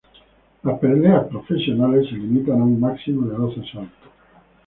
Las 0.63 0.79
peleas 0.79 1.27
profesionales 1.27 2.07
se 2.09 2.13
limitan 2.15 2.59
a 2.59 2.63
un 2.63 2.79
máximo 2.79 3.27
de 3.27 3.35
doce 3.37 3.59
asaltos. 3.59 4.09